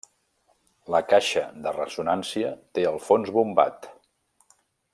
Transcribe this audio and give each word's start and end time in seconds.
La 0.93 1.01
caixa 1.09 1.43
de 1.67 1.73
ressonància 1.75 2.55
té 2.79 2.87
el 2.93 2.99
fons 3.09 3.33
bombat. 3.37 3.87